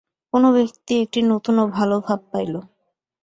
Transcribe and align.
কোন 0.33 0.43
ব্যক্তি 0.53 0.93
একটি 1.03 1.19
নূতন 1.21 1.55
ও 1.59 1.65
ভাল 1.71 1.89
ভাব 1.99 2.19
পাইল। 2.31 2.53